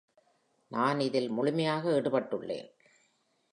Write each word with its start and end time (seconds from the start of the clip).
நான் 0.71 0.99
இதில் 0.99 1.29
முழுமையாக 1.29 1.89
ஈடுபட்டுளேன். 1.91 2.69